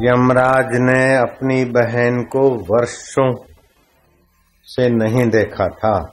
[0.00, 3.44] यमराज ने अपनी बहन को वर्षों
[4.64, 6.12] से नहीं देखा था।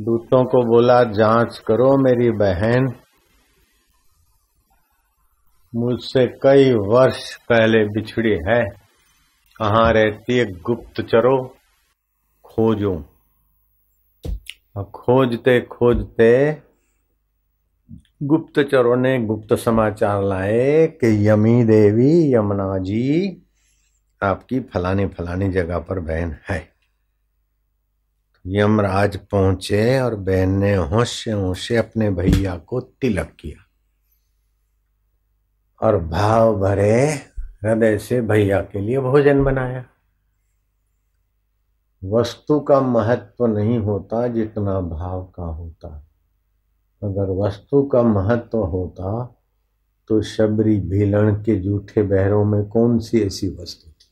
[0.00, 2.94] दूतों को बोला, जाँच करो मेरी बहन।
[5.74, 8.64] मुझसे कई वर्ष पहले बिछड़ी है।
[9.56, 10.52] कहाँ रहती है?
[10.52, 11.56] गुप्त चरो,
[12.44, 13.04] खोजो।
[14.82, 16.62] खोजते खोजते
[18.22, 23.42] गुप्तचरों ने गुप्त समाचार लाए कि यमी देवी, यमुना जी
[24.22, 26.68] आपकी फलानी फलानी जगह पर बहन है।
[28.46, 33.66] यमराज पहुँचे और बहन ने होश होशे अपने भैया को तिलक किया
[35.86, 37.10] और भाव भरे
[37.64, 39.84] हृदय से भैया के लिए भोजन बनाया।
[42.04, 46.05] वस्तु का महत्व नहीं होता जितना भाव का होता। है
[47.02, 49.36] अगर वस्तु का महत्व होता
[50.08, 54.06] तो शबरी भीलण के जूठे बहरों में कौन सी ऐसी वस्तु थी?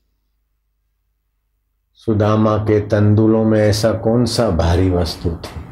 [1.95, 5.65] सुदामा के तंदुलों में ऐसा कौन सा भारी वस्तु थी?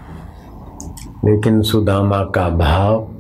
[1.31, 3.15] लेकिन सुदामा का भाव,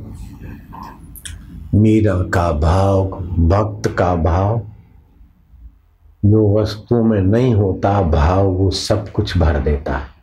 [1.74, 4.62] मीरा का भाव, भक्त का भाव,
[6.24, 10.21] जो वस्तु में नहीं होता, भाव वो सब कुछ भर देता है।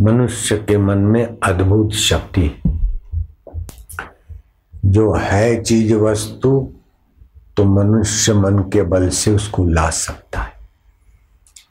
[0.00, 2.62] मनुष्य के मन में अद्भुत शक्ति
[4.84, 6.72] जो है चीज़ वस्तु
[7.56, 10.52] तो मनुष्य मन के बल से उसको ला सकता है।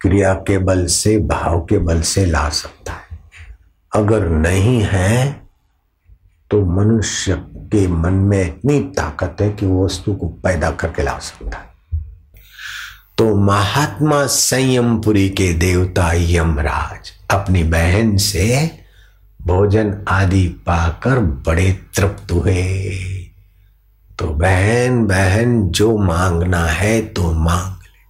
[0.01, 3.19] क्रिया के बल से, भाव के बल से ला सकता है।
[3.95, 5.41] अगर नहीं है
[6.51, 11.17] तो मनुष्य के मन में इतनी ताकत है कि वो वस्तु को पैदा करके ला
[11.19, 11.74] सकता है।
[13.17, 18.71] तो महात्मा संयमपुरी के देवता यमराज अपनी बहन से
[19.41, 22.63] भोजन आदि पाकर बड़े तृप्त हुए।
[24.19, 28.03] तो बहन बहन, जो मांगना है तो मांग ले।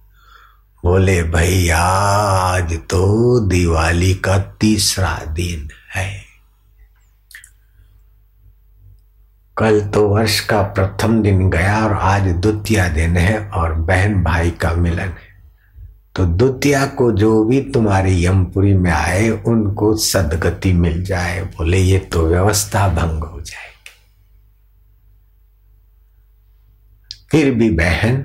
[0.84, 6.20] बोले भैया आज तो दिवाली का तीसरा दिन है।
[9.58, 14.50] कल तो वर्ष का प्रथम दिन गया और आज द्वितीय दिन है और बहन भाई
[14.50, 15.36] का मिलन है।
[16.16, 21.98] तो द्वितीय को जो भी तुम्हारे यमपुरी में आए, उनको सदगति मिल जाए। बोले, ये
[21.98, 23.90] तो व्यवस्था भंग हो जाएगी।
[27.30, 28.16] फिर भी बहन,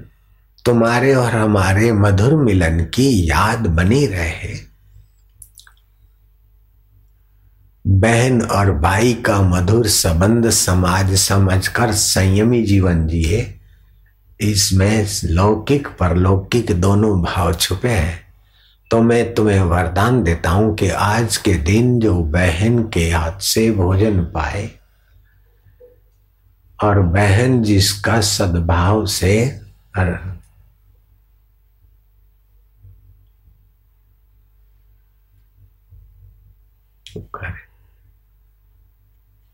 [0.66, 4.71] तुम्हारे और हमारे मधुर मिलन की याद बनी रहे।
[7.86, 13.40] बहन और भाई का मधुर संबंध समाज समझकर संयमी जीवन जिए,
[14.40, 18.20] इसमें लौकिक परलौकिक दोनों भाव छुपे हैं।
[18.92, 23.70] तो मैं तुम्हें वरदान देता हूँ कि आज के दिन जो बहन के हाथ से
[23.72, 24.70] भोजन पाए,
[26.80, 29.34] और बहन जिसका सद्भाव से
[37.36, 37.70] करे।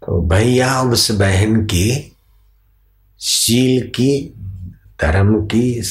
[0.07, 2.15] तो भैया उस बहन की,
[3.19, 4.33] शील की,
[5.01, 5.83] धर्म की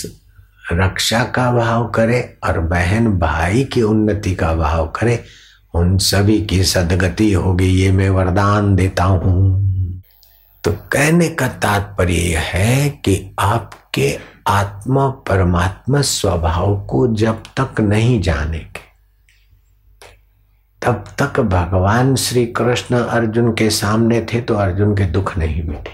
[0.73, 5.25] रक्षा का भाव करे और बहन भाई की उन्नति का भाव करे,
[5.75, 9.67] उन सभी की सदगति होगी, ये मैं वरदान देता हूँ।
[10.65, 18.21] तो कहने का तात्पर्य यह है कि आपके आत्मा परमात्मा स्वभाव को जब तक नहीं
[18.23, 18.86] जानेंगे
[20.87, 25.93] तब तक भगवान श्री कृष्ण अर्जुन के सामने थे तो अर्जुन के दुख नहीं मिटे,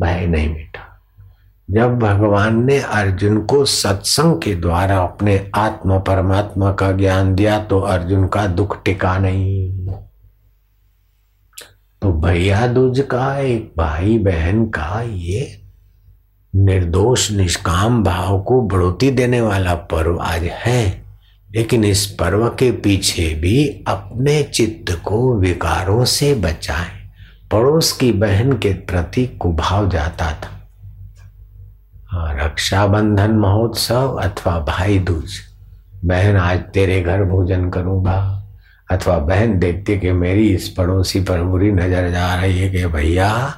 [0.00, 0.88] भय नहीं मिटा।
[1.68, 7.80] जब भगवान ने अर्जुन को सत्संग के द्वारा अपने आत्मा परमात्मा का ज्ञान दिया तो
[7.80, 9.88] अर्जुन का दुख टिका नहीं।
[12.02, 15.62] तो भैया दूज का एक भाई बहन का ये
[16.54, 21.01] निर्दोष, निष्काम भाव को बढ़ोती देने वाला पर्व आज है।
[21.54, 26.90] लेकिन इस पर्व के पीछे भी अपने चित्त को विकारों से बचाएँ।
[27.50, 30.58] पड़ोस की बहन के प्रति कुभाव जाता था।
[32.06, 35.32] हाँ, रक्षाबंधन महोत्सव अथवा भाई दूज।
[36.04, 38.38] बहन आज तेरे घर भोजन करूँगा।
[38.90, 43.54] अथवा बहन देखती कि मेरी इस पड़ोसी पर बुरी नज़र जा रही है कि भैया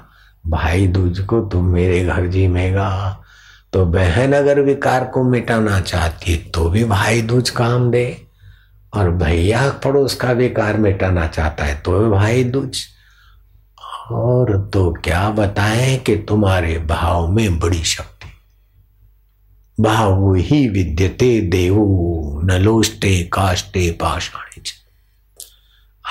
[0.46, 3.20] भाई दूज को तुम मेरे घर जीमेगा
[3.74, 8.26] तो बहन अगर विकार को मिटाना चाहती है तो भी भाई दूज काम दे।
[8.94, 12.82] और भैया पड़ोस का विकार मिटाना चाहता है तो भी भाई दूज।
[14.10, 18.28] और तो क्या बताएँ कि तुम्हारे भाव में बड़ी शक्ति।
[19.82, 24.62] भाव ही विद्यते देवो नलोष्टे काष्टे पाषाणी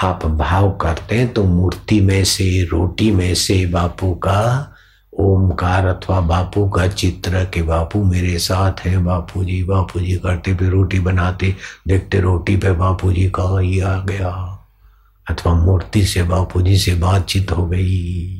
[0.03, 4.72] आप भाव करते हैं तो मूर्ति में से, रोटी में से बापू का
[5.19, 10.55] ओमकार अथवा बापू का चित्र कि बापू मेरे साथ है, बापू जी बापू जी करते
[10.55, 11.55] फिर रोटी बनाते,
[11.87, 14.59] देखते रोटी पे बापू जी का ही आ गया।
[15.29, 18.39] अथवा मूर्ति से बापू जी से बातचीत हो गई।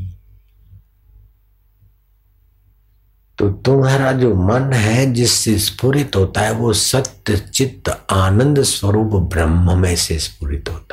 [3.37, 9.77] तो तुम्हारा जो मन है जिससे स्फुरित होता है, वो सत्य चित्त आनंद स्वरूप ब्रह्म
[9.77, 10.92] में से स्फुरित होता